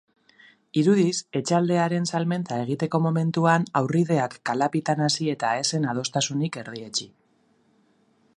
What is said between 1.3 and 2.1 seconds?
etxaldearen